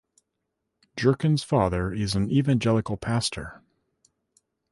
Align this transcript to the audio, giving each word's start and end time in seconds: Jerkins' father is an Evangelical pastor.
Jerkins' 0.97 1.43
father 1.43 1.93
is 1.93 2.15
an 2.15 2.31
Evangelical 2.31 2.97
pastor. 2.97 3.61